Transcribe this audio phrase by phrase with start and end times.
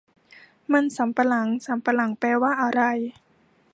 [0.73, 2.81] มันสำปะหลัง สำปะหลังแปลว่าอะไร